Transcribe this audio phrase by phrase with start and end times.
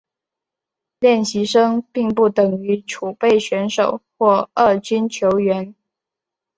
[0.99, 5.75] 练习生并不等于储备选手或二军球员。